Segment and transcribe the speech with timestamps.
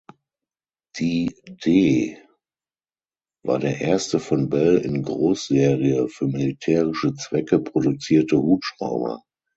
[0.97, 2.17] Die "D"
[3.45, 9.21] war der erste von Bell in Großserie für militärische Zwecke produzierte Hubschrauber.